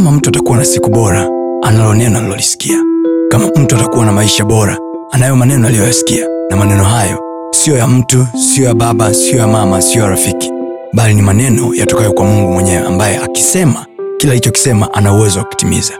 [0.00, 1.28] kama mtu atakuwa na siku bora
[1.62, 2.76] analo alilolisikia
[3.30, 4.78] kama mtu atakuwa na maisha bora
[5.10, 6.26] anayo maneno aliyoyasikia.
[6.50, 7.18] Na maneno hayo
[7.50, 10.50] siyo ya mtu siyo ya baba siyo ya mama siyo ya rafiki.
[10.92, 13.86] Bali ni maneno yatokayo kwa mungu mwenyewe ambaye akisema
[14.18, 15.92] kila alichokisema ana uwezo wa kutimiza.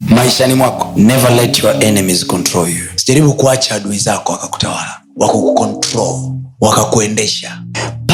[0.00, 2.84] Maishani mwako never let your enemies control you.
[2.96, 6.16] Sijaribu kuacha adui zako wakakutawala wakakukontrol
[6.60, 7.62] wakakuendesha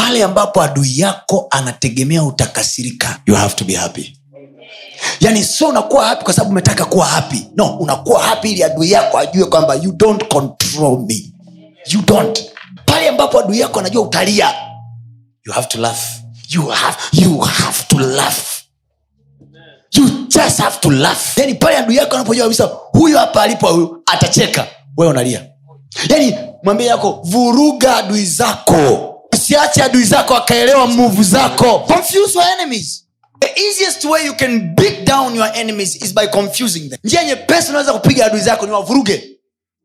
[0.09, 4.19] pale ambapo adui yako anategemea utakasirika you have to be happy.
[5.21, 9.19] Yaani sio unakuwa hapi kwa sababu umetaka kuwa hapi no unakuwa hapi ili adui yako
[9.19, 11.33] ajue kwamba you don't control me.
[11.91, 12.45] You don't.
[12.87, 14.55] Pale ambapo adui yako anajua utalia
[15.47, 16.01] you have to laugh.
[16.49, 18.63] You have, you have to laugh.
[19.93, 21.39] You just have to laugh.
[21.39, 24.67] Yani pale adui yako anapojua kabisa huyu hapa alipo huyu atacheka.
[24.97, 25.47] Wewe unalia.
[26.09, 31.79] Yani mwambie yako vuruga adui zako usiache adui zako akaelewa muvu zako.
[31.79, 33.05] Confuse your enemies.
[33.41, 36.99] The easiest way you can beat down your enemies is by confusing them.
[37.05, 39.25] Njia nyepesi unaweza kupiga adui zako ni wavuruge.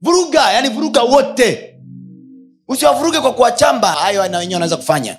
[0.02, 1.76] Vuruga yani vuruga wote.
[2.68, 3.88] Usiwavuruge kwa kuwachamba.
[3.92, 5.18] Hayo na wenyewe wanaweza kufanya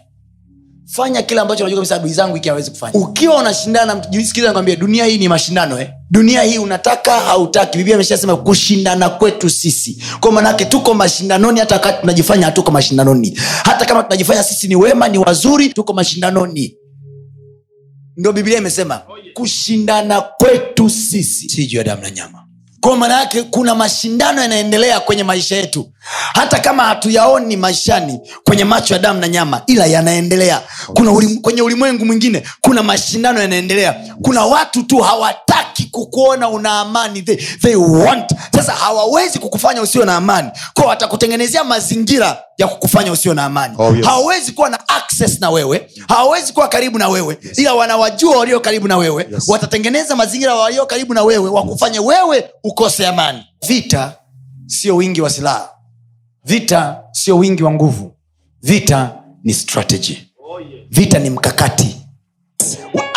[0.86, 2.98] fanya kile ambacho unajua kabisa adui zangu hiki hawezi kufanya.
[2.98, 5.90] Ukiwa unashindana na mtu- nikwambie dunia hii ni mashindano eh?
[6.10, 7.78] dunia hii unataka hautaki.
[7.78, 10.02] Biblia ameshasema kushindana kwetu sisi.
[10.20, 13.38] Kwa maanaake tuko mashindanoni hata wakati tunajifanya hatuko mashindanoni.
[13.64, 16.76] Hata kama tunajifanya sisi ni wema ni wazuri tuko mashindanoni.
[18.16, 19.02] Ndio biblia imesema
[19.34, 21.48] kushindana kwetu sisi.
[21.48, 22.43] Si juu ya damu na nyama
[22.84, 25.88] kwa maana yake kuna mashindano yanaendelea kwenye maisha yetu.
[26.34, 30.60] Hata kama hatuyaoni maishani kwenye macho ya damu na nyama ila yanaendelea.
[30.94, 33.94] Kuna ulim, kwenye ulimwengu mwingine kuna mashindano yanaendelea.
[34.22, 37.22] Kuna watu tu hawataki kukuona una amani.
[37.22, 38.32] They, they want.
[38.54, 40.50] Sasa hawawezi kukufanya usio na amani.
[40.74, 43.74] K watakutengenezea mazingira ya kukufanya usio na amani.
[43.78, 44.06] Oh, yes.
[44.06, 45.90] hawawezi kuwa na access na wewe.
[46.08, 47.38] Hawawezi kuwa karibu na wewe.
[47.56, 49.26] Ila wanawajua walio karibu na wewe.
[49.32, 49.48] Yes.
[49.48, 53.44] watatengeneza mazingira walio karibu na wewe wakufanye wewe ukose amani.
[53.68, 54.12] Vita
[54.66, 55.70] sio wingi wa silaha.
[56.44, 58.14] Vita sio wingi wa nguvu.
[58.62, 59.10] Vita
[59.44, 60.18] ni strategy.
[60.90, 61.96] Vita ni mkakati